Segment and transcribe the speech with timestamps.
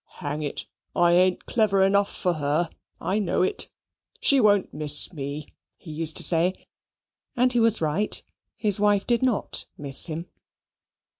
[0.17, 3.69] "Hang it, I ain't clever enough for her I know it.
[4.19, 5.45] She won't miss me,"
[5.77, 6.65] he used to say:
[7.35, 8.23] and he was right,
[8.57, 10.25] his wife did not miss him.